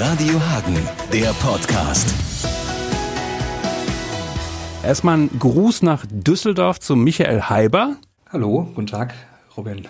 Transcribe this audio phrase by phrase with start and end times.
[0.00, 0.76] Radio Hagen,
[1.12, 2.14] der Podcast.
[4.84, 7.96] Erstmal ein Gruß nach Düsseldorf zu Michael Heiber.
[8.30, 9.12] Hallo, guten Tag,
[9.56, 9.88] Robin.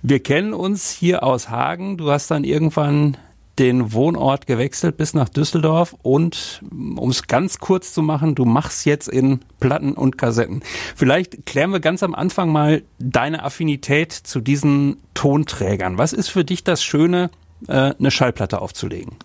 [0.00, 1.98] Wir kennen uns hier aus Hagen.
[1.98, 3.18] Du hast dann irgendwann
[3.58, 8.86] den Wohnort gewechselt bis nach Düsseldorf und um es ganz kurz zu machen, du machst
[8.86, 10.62] jetzt in Platten und Kassetten.
[10.96, 15.98] Vielleicht klären wir ganz am Anfang mal deine Affinität zu diesen Tonträgern.
[15.98, 17.30] Was ist für dich das Schöne,
[17.68, 19.18] äh, eine Schallplatte aufzulegen?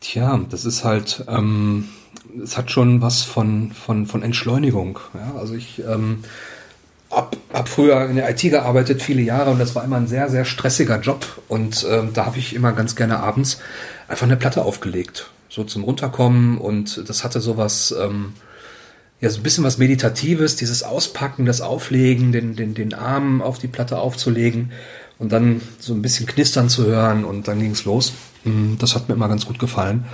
[0.00, 1.88] Tja, das ist halt, ähm,
[2.42, 4.98] es hat schon was von, von, von Entschleunigung.
[5.14, 5.38] Ja?
[5.38, 6.24] Also ich ähm,
[7.10, 10.30] hab, hab früher in der IT gearbeitet, viele Jahre, und das war immer ein sehr,
[10.30, 11.26] sehr stressiger Job.
[11.48, 13.60] Und ähm, da habe ich immer ganz gerne abends
[14.08, 15.30] einfach eine Platte aufgelegt.
[15.50, 18.34] So zum Runterkommen und das hatte sowas, ähm,
[19.20, 23.58] ja, so ein bisschen was Meditatives, dieses Auspacken, das Auflegen, den, den, den Arm auf
[23.58, 24.72] die Platte aufzulegen
[25.20, 28.14] und dann so ein bisschen knistern zu hören und dann ging's los.
[28.44, 30.06] Mm, das hat mir immer ganz gut gefallen.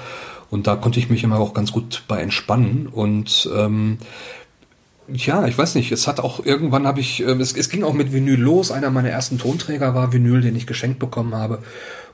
[0.51, 2.88] Und da konnte ich mich immer auch ganz gut bei entspannen.
[2.88, 3.98] Und ähm,
[5.08, 7.95] ja, ich weiß nicht, es hat auch irgendwann habe ich, äh, es, es ging auch
[7.95, 8.72] mit Vinyl los.
[8.72, 11.62] Einer meiner ersten Tonträger war Vinyl, den ich geschenkt bekommen habe.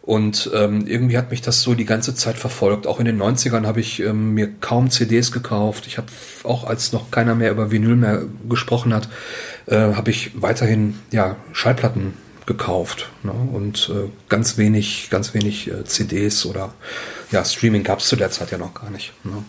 [0.02, 2.86] Und ähm, irgendwie hat mich das so die ganze Zeit verfolgt.
[2.86, 5.86] Auch in den 90ern habe ich ähm, mir kaum CDs gekauft.
[5.86, 6.08] Ich habe
[6.42, 9.08] auch als noch keiner mehr über Vinyl mehr gesprochen hat,
[9.66, 12.14] äh, habe ich weiterhin ja Schallplatten
[12.46, 13.32] gekauft ne?
[13.32, 16.72] und äh, ganz wenig, ganz wenig äh, CDs oder
[17.30, 19.12] ja Streaming gab es zu der Zeit ja noch gar nicht.
[19.24, 19.44] Ne?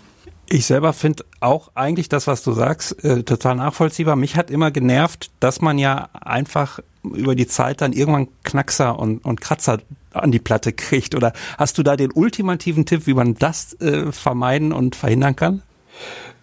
[0.48, 4.16] Ich selber finde auch eigentlich das, was du sagst, äh, total nachvollziehbar.
[4.16, 9.26] Mich hat immer genervt, dass man ja einfach über die Zeit dann irgendwann Knackser und,
[9.26, 9.80] und Kratzer
[10.12, 11.16] an die Platte kriegt.
[11.16, 15.64] Oder hast du da den ultimativen Tipp, wie man das äh, vermeiden und verhindern kann?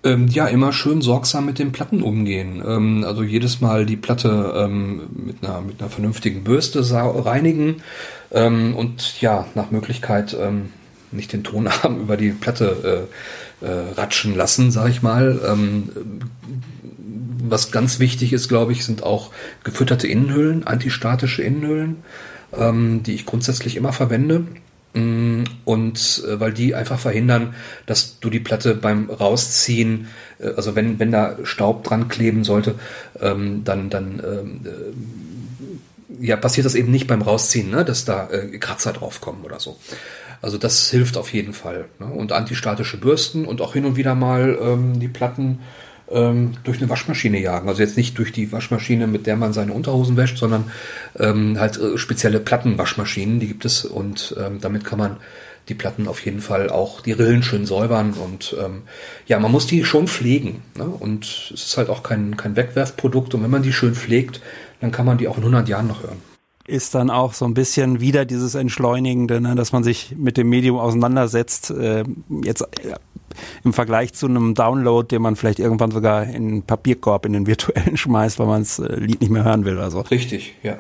[0.03, 2.63] Ähm, ja, immer schön sorgsam mit den Platten umgehen.
[2.67, 7.83] Ähm, also jedes Mal die Platte ähm, mit, einer, mit einer vernünftigen Bürste reinigen
[8.31, 10.71] ähm, und ja, nach Möglichkeit ähm,
[11.13, 13.09] nicht den Tonarm über die Platte
[13.63, 15.39] äh, äh, ratschen lassen, sag ich mal.
[15.47, 15.91] Ähm,
[17.43, 19.31] was ganz wichtig ist, glaube ich, sind auch
[19.65, 21.97] gefütterte Innenhüllen, antistatische Innenhüllen,
[22.53, 24.45] die ich grundsätzlich immer verwende.
[24.93, 27.55] Mm, und äh, weil die einfach verhindern,
[27.87, 30.09] dass du die Platte beim Rausziehen,
[30.41, 32.75] äh, also wenn, wenn da Staub dran kleben sollte,
[33.21, 38.29] ähm, dann, dann ähm, äh, ja, passiert das eben nicht beim Rausziehen, ne, dass da
[38.59, 39.79] Kratzer draufkommen oder so.
[40.43, 41.87] Also das hilft auf jeden Fall.
[41.99, 42.07] Ne?
[42.07, 45.61] Und antistatische Bürsten und auch hin und wieder mal ähm, die Platten
[46.11, 47.69] ähm, durch eine Waschmaschine jagen.
[47.69, 50.71] Also jetzt nicht durch die Waschmaschine, mit der man seine Unterhosen wäscht, sondern
[51.19, 55.17] ähm, halt äh, spezielle Plattenwaschmaschinen, die gibt es und ähm, damit kann man
[55.69, 58.83] die Platten auf jeden Fall auch die Rillen schön säubern und ähm,
[59.27, 60.63] ja, man muss die schon pflegen.
[60.77, 60.85] Ne?
[60.85, 64.41] Und es ist halt auch kein, kein Wegwerfprodukt und wenn man die schön pflegt,
[64.81, 66.31] dann kann man die auch in 100 Jahren noch hören
[66.71, 70.49] ist dann auch so ein bisschen wieder dieses Entschleunigende, ne, dass man sich mit dem
[70.49, 71.71] Medium auseinandersetzt.
[71.71, 72.05] Äh,
[72.45, 72.65] jetzt
[73.65, 77.47] im Vergleich zu einem Download, den man vielleicht irgendwann sogar in einen Papierkorb, in den
[77.47, 80.01] virtuellen schmeißt, weil man das äh, Lied nicht mehr hören will oder so.
[80.01, 80.79] Richtig, ja.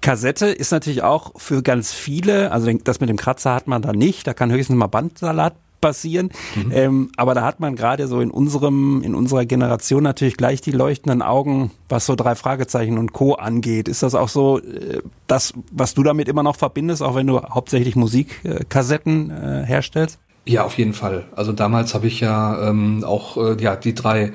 [0.00, 3.92] Kassette ist natürlich auch für ganz viele, also das mit dem Kratzer hat man da
[3.92, 6.30] nicht, da kann höchstens mal Bandsalat passieren.
[6.54, 6.72] Mhm.
[6.72, 10.72] Ähm, aber da hat man gerade so in unserem, in unserer Generation natürlich gleich die
[10.72, 13.34] leuchtenden Augen, was so drei Fragezeichen und Co.
[13.34, 13.88] angeht.
[13.88, 17.40] Ist das auch so äh, das, was du damit immer noch verbindest, auch wenn du
[17.42, 20.18] hauptsächlich Musikkassetten äh, herstellst?
[20.44, 21.26] Ja, auf jeden Fall.
[21.36, 24.32] Also damals habe ich ja ähm, auch äh, ja die drei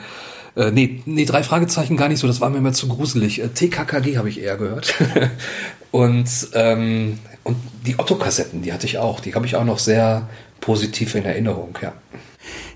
[0.55, 3.41] äh, nee, nee, drei Fragezeichen gar nicht so, das war mir immer zu gruselig.
[3.41, 4.93] Äh, TKKG habe ich eher gehört.
[5.91, 9.19] und, ähm, und die Otto-Kassetten, die hatte ich auch.
[9.19, 10.29] Die habe ich auch noch sehr
[10.61, 11.93] positiv in Erinnerung, ja.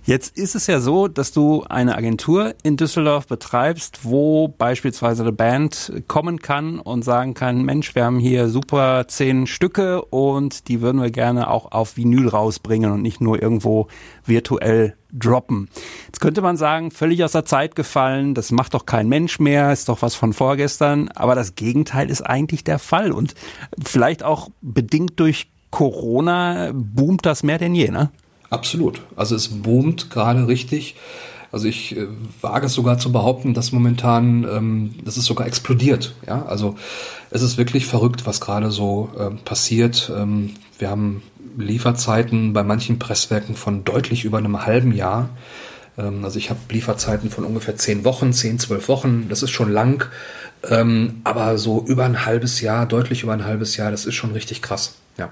[0.08, 5.34] Jetzt ist es ja so, dass du eine Agentur in Düsseldorf betreibst, wo beispielsweise eine
[5.34, 10.80] Band kommen kann und sagen kann, Mensch, wir haben hier super zehn Stücke und die
[10.80, 13.90] würden wir gerne auch auf Vinyl rausbringen und nicht nur irgendwo
[14.24, 15.68] virtuell droppen.
[16.06, 19.74] Jetzt könnte man sagen, völlig aus der Zeit gefallen, das macht doch kein Mensch mehr,
[19.74, 23.34] ist doch was von vorgestern, aber das Gegenteil ist eigentlich der Fall und
[23.84, 28.10] vielleicht auch bedingt durch Corona boomt das mehr denn je, ne?
[28.50, 29.02] Absolut.
[29.16, 30.96] Also es boomt gerade richtig.
[31.52, 32.08] Also ich äh,
[32.42, 36.14] wage es sogar zu behaupten, dass momentan, ähm, dass es sogar explodiert.
[36.28, 36.76] Ja, also
[37.32, 40.12] es ist wirklich verrückt, was gerade so ähm, passiert.
[40.16, 41.24] Ähm, wir haben
[41.58, 45.30] Lieferzeiten bei manchen Presswerken von deutlich über einem halben Jahr.
[45.98, 49.28] Ähm, also ich habe Lieferzeiten von ungefähr zehn Wochen, zehn, zwölf Wochen.
[49.30, 50.06] Das ist schon lang.
[50.70, 54.32] Ähm, aber so über ein halbes Jahr, deutlich über ein halbes Jahr, das ist schon
[54.32, 54.96] richtig krass.
[55.18, 55.30] Ja.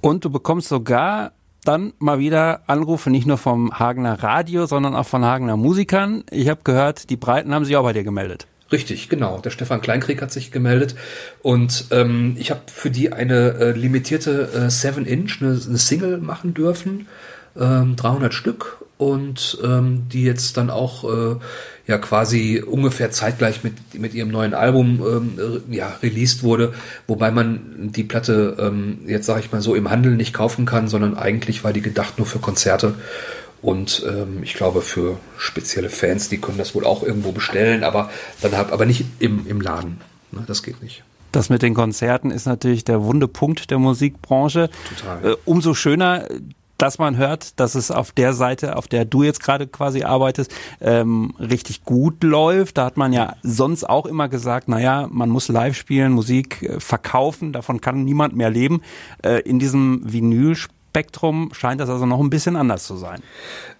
[0.00, 1.32] Und du bekommst sogar
[1.64, 6.24] dann mal wieder Anrufe nicht nur vom Hagener Radio, sondern auch von Hagener Musikern.
[6.30, 8.46] Ich habe gehört, die Breiten haben sich auch bei dir gemeldet.
[8.72, 9.38] Richtig, genau.
[9.38, 10.96] Der Stefan Kleinkrieg hat sich gemeldet
[11.42, 16.54] und ähm, ich habe für die eine äh, limitierte äh, 7-Inch, eine, eine, Single machen
[16.54, 17.06] dürfen,
[17.56, 21.36] ähm, 300 Stück und ähm, die jetzt dann auch äh,
[21.86, 26.72] ja quasi ungefähr zeitgleich mit, mit ihrem neuen Album ähm, ja, released wurde,
[27.06, 30.88] wobei man die Platte ähm, jetzt sage ich mal so im Handel nicht kaufen kann,
[30.88, 32.94] sondern eigentlich war die gedacht nur für Konzerte
[33.60, 38.10] und ähm, ich glaube für spezielle Fans, die können das wohl auch irgendwo bestellen, aber
[38.40, 40.00] dann hab, aber nicht im, im Laden.
[40.32, 41.04] Ne, das geht nicht.
[41.32, 44.70] Das mit den Konzerten ist natürlich der wunde Punkt der Musikbranche.
[44.96, 45.32] Total.
[45.32, 46.28] Äh, umso schöner,
[46.78, 50.52] dass man hört, dass es auf der Seite, auf der du jetzt gerade quasi arbeitest,
[50.80, 52.78] ähm, richtig gut läuft.
[52.78, 56.80] Da hat man ja sonst auch immer gesagt, naja, man muss live spielen, Musik äh,
[56.80, 58.82] verkaufen, davon kann niemand mehr leben.
[59.22, 63.20] Äh, in diesem Vinylspektrum scheint das also noch ein bisschen anders zu sein.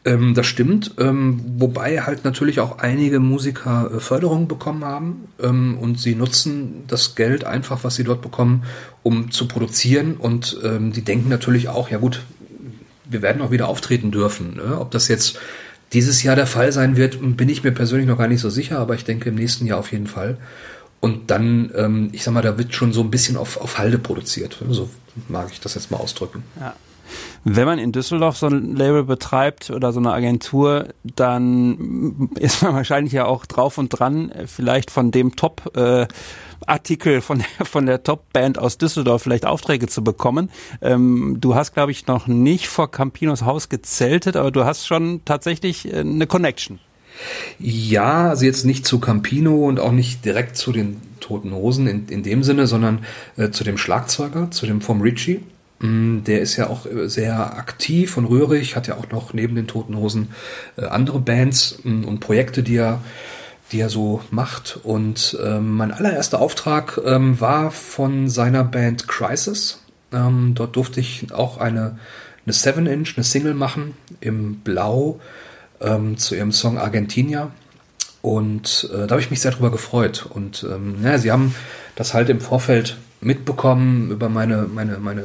[0.04, 5.78] Ähm, das stimmt, ähm, wobei halt natürlich auch einige Musiker äh, Förderung bekommen haben ähm,
[5.78, 8.64] und sie nutzen das Geld einfach, was sie dort bekommen,
[9.02, 12.22] um zu produzieren und ähm, die denken natürlich auch, ja gut,
[13.04, 14.56] wir werden auch wieder auftreten dürfen.
[14.56, 14.78] Ne?
[14.80, 15.38] Ob das jetzt
[15.92, 18.78] dieses Jahr der Fall sein wird, bin ich mir persönlich noch gar nicht so sicher,
[18.78, 20.38] aber ich denke im nächsten Jahr auf jeden Fall.
[21.00, 23.98] Und dann, ähm, ich sag mal, da wird schon so ein bisschen auf, auf Halde
[23.98, 24.58] produziert.
[24.70, 24.88] So
[25.28, 26.42] mag ich das jetzt mal ausdrücken.
[26.58, 26.74] Ja.
[27.44, 32.74] Wenn man in Düsseldorf so ein Label betreibt oder so eine Agentur, dann ist man
[32.74, 36.06] wahrscheinlich ja auch drauf und dran, vielleicht von dem Top äh,
[36.66, 40.50] Artikel von der, von der Top-Band aus Düsseldorf vielleicht Aufträge zu bekommen.
[40.80, 45.22] Ähm, du hast, glaube ich, noch nicht vor Campinos Haus gezeltet, aber du hast schon
[45.24, 46.78] tatsächlich äh, eine Connection.
[47.60, 52.08] Ja, also jetzt nicht zu Campino und auch nicht direkt zu den Toten Hosen in,
[52.08, 53.04] in dem Sinne, sondern
[53.36, 55.40] äh, zu dem Schlagzeuger, zu dem vom Ritchie.
[55.84, 59.54] Mm, der ist ja auch äh, sehr aktiv und rührig, hat ja auch noch neben
[59.54, 60.30] den Toten Hosen
[60.76, 63.02] äh, andere Bands mm, und Projekte, die er
[63.72, 64.78] die er so macht.
[64.82, 69.80] Und ähm, mein allererster Auftrag ähm, war von seiner Band Crisis.
[70.12, 71.98] Ähm, dort durfte ich auch eine,
[72.46, 75.20] eine 7-Inch, eine Single machen im Blau
[76.16, 77.50] zu ihrem Song Argentinia.
[78.22, 80.24] Und äh, da habe ich mich sehr drüber gefreut.
[80.30, 81.54] Und ähm, naja, sie haben
[81.94, 85.24] das halt im Vorfeld mitbekommen über meine, meine, meine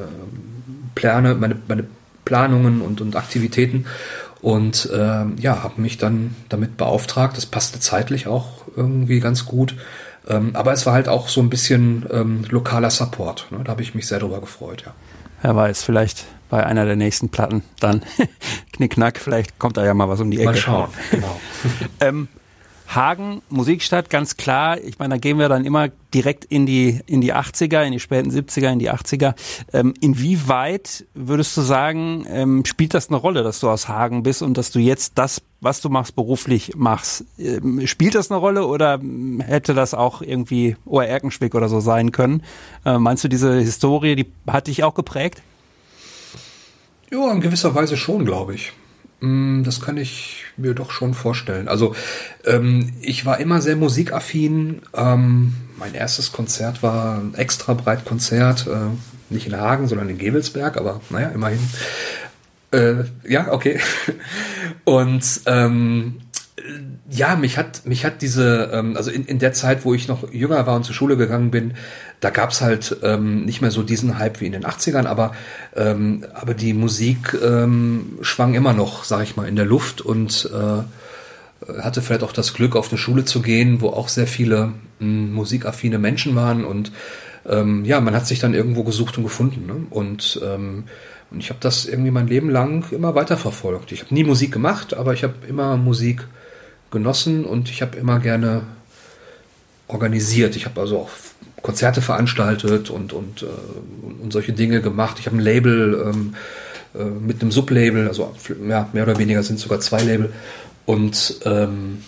[1.00, 1.86] Pläne, meine, meine
[2.26, 3.86] Planungen und, und Aktivitäten
[4.42, 7.38] und äh, ja, habe mich dann damit beauftragt.
[7.38, 9.76] Das passte zeitlich auch irgendwie ganz gut.
[10.28, 13.48] Ähm, aber es war halt auch so ein bisschen ähm, lokaler Support.
[13.52, 13.60] Ne?
[13.64, 14.94] Da habe ich mich sehr drüber gefreut, ja.
[15.42, 18.04] Wer weiß, vielleicht bei einer der nächsten Platten dann
[18.74, 20.46] Knickknack, vielleicht kommt da ja mal was um die Ecke.
[20.52, 21.40] Mal schauen, genau.
[22.90, 24.80] Hagen, Musikstadt, ganz klar.
[24.80, 28.00] Ich meine, da gehen wir dann immer direkt in die, in die 80er, in die
[28.00, 29.36] späten 70er, in die 80er.
[29.74, 34.42] Ähm, inwieweit würdest du sagen, ähm, spielt das eine Rolle, dass du aus Hagen bist
[34.42, 37.26] und dass du jetzt das, was du machst, beruflich machst?
[37.38, 39.00] Ähm, spielt das eine Rolle oder
[39.46, 42.42] hätte das auch irgendwie Ohr Erkenschwick oder so sein können?
[42.86, 45.44] Äh, meinst du, diese Historie, die hat dich auch geprägt?
[47.12, 48.74] Ja, in gewisser Weise schon, glaube ich.
[49.22, 51.68] Mm, das kann ich mir doch schon vorstellen.
[51.68, 51.96] Also
[52.46, 54.82] ähm, ich war immer sehr musikaffin.
[54.94, 60.18] Ähm, mein erstes Konzert war ein extra breit Konzert, äh, nicht in Hagen, sondern in
[60.18, 61.60] Gebelsberg, aber naja, immerhin.
[62.72, 63.80] Äh, ja, okay.
[64.86, 66.22] Und ähm,
[67.10, 70.32] ja, mich hat, mich hat diese, ähm, also in, in der Zeit, wo ich noch
[70.32, 71.74] jünger war und zur Schule gegangen bin,
[72.20, 75.34] da gab's halt ähm, nicht mehr so diesen Hype wie in den 80ern, aber,
[75.76, 80.50] ähm, aber die Musik ähm, schwang immer noch, sag ich mal, in der Luft und
[80.54, 84.68] äh, hatte vielleicht auch das Glück, auf eine Schule zu gehen, wo auch sehr viele
[84.68, 86.92] mh, hm, musikaffine Menschen waren und
[87.48, 89.66] ähm, ja, man hat sich dann irgendwo gesucht und gefunden.
[89.66, 89.88] Ne?
[89.90, 90.84] Und, ähm,
[91.32, 93.92] und ich habe das irgendwie mein Leben lang immer weiterverfolgt.
[93.92, 96.28] Ich habe nie Musik gemacht, aber ich habe immer Musik
[96.92, 98.64] genossen und ich habe immer gerne
[99.88, 100.56] organisiert.
[100.56, 101.10] Ich habe also auch
[101.62, 105.18] Konzerte veranstaltet und, und, äh, und solche Dinge gemacht.
[105.20, 106.36] Ich habe ein Label ähm,
[106.96, 108.34] äh, mit einem Sublabel, also
[108.68, 110.32] ja, mehr oder weniger sind sogar zwei Label.
[110.86, 112.04] Und, ähm,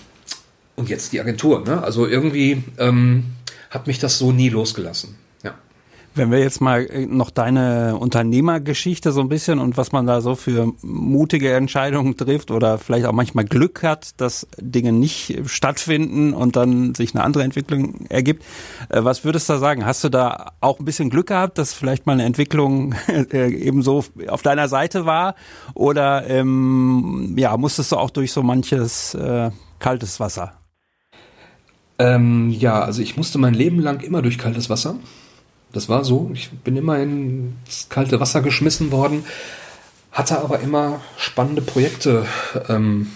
[0.75, 1.63] und jetzt die Agentur.
[1.65, 1.83] Ne?
[1.83, 3.25] Also irgendwie ähm,
[3.69, 5.15] hat mich das so nie losgelassen.
[6.13, 10.19] Wenn wir jetzt mal äh, noch deine Unternehmergeschichte so ein bisschen und was man da
[10.19, 16.33] so für mutige Entscheidungen trifft oder vielleicht auch manchmal Glück hat, dass Dinge nicht stattfinden
[16.33, 18.43] und dann sich eine andere Entwicklung ergibt.
[18.89, 19.85] Äh, was würdest du da sagen?
[19.85, 23.81] Hast du da auch ein bisschen Glück gehabt, dass vielleicht mal eine Entwicklung äh, eben
[23.81, 25.35] so auf deiner Seite war?
[25.75, 29.49] Oder ähm, ja, musstest du auch durch so manches äh,
[29.79, 30.53] kaltes Wasser?
[31.99, 34.95] Ähm, ja, also ich musste mein Leben lang immer durch kaltes Wasser.
[35.73, 36.31] Das war so.
[36.33, 39.23] Ich bin immer ins kalte Wasser geschmissen worden,
[40.11, 42.25] hatte aber immer spannende Projekte
[42.67, 43.07] ähm,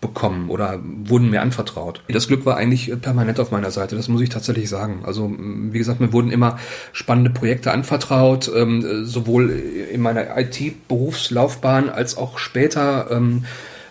[0.00, 2.02] bekommen oder wurden mir anvertraut.
[2.08, 5.02] Das Glück war eigentlich permanent auf meiner Seite, das muss ich tatsächlich sagen.
[5.04, 6.58] Also wie gesagt, mir wurden immer
[6.92, 13.44] spannende Projekte anvertraut, ähm, sowohl in meiner IT-Berufslaufbahn als auch später ähm,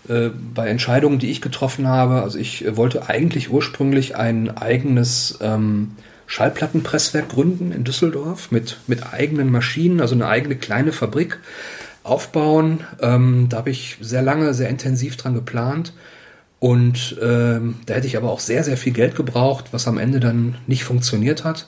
[0.07, 2.23] äh, bei Entscheidungen, die ich getroffen habe.
[2.23, 5.91] Also ich wollte eigentlich ursprünglich ein eigenes ähm,
[6.29, 11.39] Schallplattenpresswerk gründen in Düsseldorf mit, mit eigenen Maschinen, also eine eigene kleine Fabrik
[12.03, 12.81] aufbauen.
[13.01, 15.91] Ähm, da habe ich sehr lange, sehr intensiv dran geplant.
[16.59, 20.19] Und ähm, da hätte ich aber auch sehr, sehr viel Geld gebraucht, was am Ende
[20.19, 21.67] dann nicht funktioniert hat.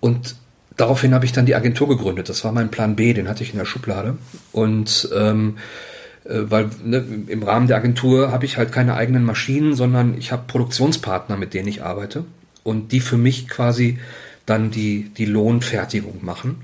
[0.00, 0.36] Und
[0.76, 2.28] daraufhin habe ich dann die Agentur gegründet.
[2.28, 4.18] Das war mein Plan B, den hatte ich in der Schublade.
[4.52, 5.56] Und ähm,
[6.24, 10.30] äh, weil ne, im Rahmen der Agentur habe ich halt keine eigenen Maschinen, sondern ich
[10.30, 12.24] habe Produktionspartner, mit denen ich arbeite
[12.68, 13.98] und die für mich quasi
[14.44, 16.62] dann die, die Lohnfertigung machen.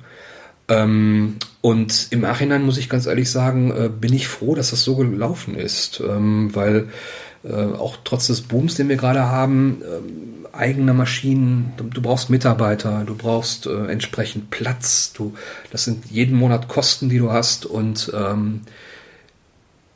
[0.69, 4.85] Ähm, und im Nachhinein muss ich ganz ehrlich sagen, äh, bin ich froh, dass das
[4.85, 6.89] so gelaufen ist, ähm, weil
[7.43, 12.31] äh, auch trotz des Booms, den wir gerade haben, ähm, eigene Maschinen, du, du, brauchst
[12.31, 15.35] Mitarbeiter, du brauchst äh, entsprechend Platz, du,
[15.71, 18.61] das sind jeden Monat Kosten, die du hast und ähm,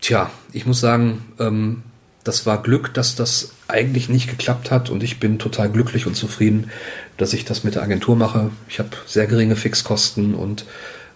[0.00, 1.82] tja, ich muss sagen, ähm,
[2.24, 6.14] das war Glück, dass das eigentlich nicht geklappt hat und ich bin total glücklich und
[6.14, 6.70] zufrieden,
[7.16, 8.50] dass ich das mit der Agentur mache.
[8.68, 10.64] Ich habe sehr geringe Fixkosten und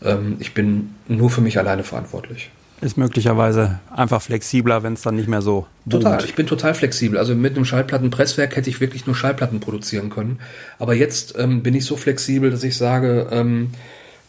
[0.02, 2.50] ähm, ich bin nur für mich alleine verantwortlich.
[2.80, 5.66] Ist möglicherweise einfach flexibler, wenn es dann nicht mehr so.
[5.84, 6.02] Boomt.
[6.02, 7.16] Total, ich bin total flexibel.
[7.16, 10.40] Also mit einem Schallplattenpresswerk hätte ich wirklich nur Schallplatten produzieren können.
[10.80, 13.70] Aber jetzt ähm, bin ich so flexibel, dass ich sage, ähm,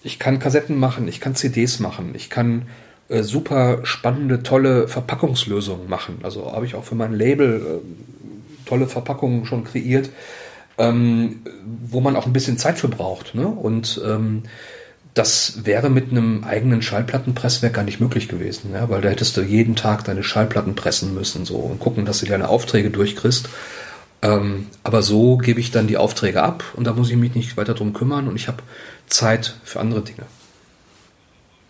[0.03, 2.68] ich kann Kassetten machen, ich kann CDs machen, ich kann
[3.13, 6.20] äh, super spannende, tolle Verpackungslösungen machen.
[6.24, 10.10] Also habe ich auch für mein Label äh, tolle Verpackungen schon kreiert,
[10.77, 11.41] ähm,
[11.86, 13.36] wo man auch ein bisschen Zeit für braucht.
[13.36, 13.48] Ne?
[13.48, 14.43] Und ähm,
[15.13, 18.89] das wäre mit einem eigenen Schallplattenpresswerk gar nicht möglich gewesen, ja?
[18.89, 22.25] weil da hättest du jeden Tag deine Schallplatten pressen müssen so und gucken, dass du
[22.25, 23.48] deine Aufträge durchkriegst.
[24.24, 27.58] Ähm, aber so gebe ich dann die Aufträge ab und da muss ich mich nicht
[27.58, 28.63] weiter drum kümmern und ich habe
[29.08, 30.24] Zeit für andere Dinge.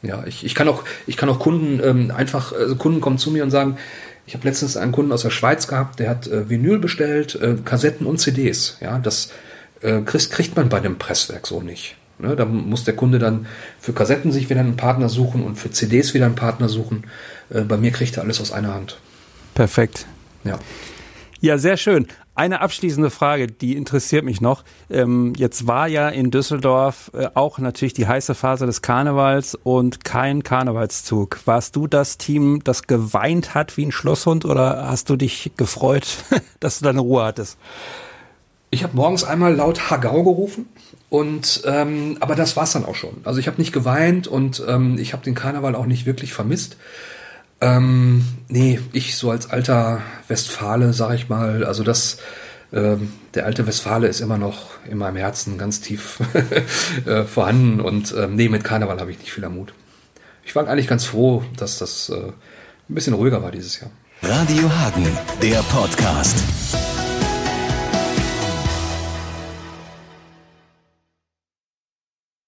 [0.04, 3.32] Ja, ich, ich kann auch, ich kann auch Kunden ähm, einfach, also Kunden kommen zu
[3.32, 3.78] mir und sagen,
[4.26, 7.56] ich habe letztens einen Kunden aus der Schweiz gehabt, der hat äh, Vinyl bestellt, äh,
[7.64, 8.78] Kassetten und CDs.
[8.82, 9.32] Ja, das
[9.82, 11.96] äh, kriegt, kriegt man bei dem Presswerk so nicht.
[12.20, 12.36] Ne?
[12.36, 13.48] Da muss der Kunde dann
[13.80, 17.06] für Kassetten sich wieder einen Partner suchen und für CDs wieder einen Partner suchen.
[17.50, 19.00] Äh, bei mir kriegt er alles aus einer Hand.
[19.56, 20.06] Perfekt.
[20.44, 20.60] Ja.
[21.42, 22.08] Ja, sehr schön.
[22.36, 24.64] Eine abschließende Frage, die interessiert mich noch.
[24.90, 30.04] Ähm, jetzt war ja in Düsseldorf äh, auch natürlich die heiße Phase des Karnevals und
[30.04, 31.42] kein Karnevalszug.
[31.46, 36.08] Warst du das Team, das geweint hat wie ein Schlosshund oder hast du dich gefreut,
[36.60, 37.60] dass du deine Ruhe hattest?
[38.72, 40.66] Ich habe morgens einmal laut Hagau gerufen
[41.10, 43.18] und ähm, aber das war's dann auch schon.
[43.26, 46.78] Also ich habe nicht geweint und ähm, ich habe den Karneval auch nicht wirklich vermisst.
[47.64, 52.18] Ähm, nee, ich so als alter Westfale, sag ich mal, also das,
[52.74, 56.20] ähm, der alte Westfale ist immer noch in meinem Herzen ganz tief
[57.06, 59.74] äh, vorhanden und ähm, nee, mit Karneval habe ich nicht viel am Mut.
[60.44, 62.34] Ich war eigentlich ganz froh, dass das äh, ein
[62.96, 63.92] bisschen ruhiger war dieses Jahr.
[64.22, 65.08] Radio Hagen,
[65.42, 66.38] der Podcast.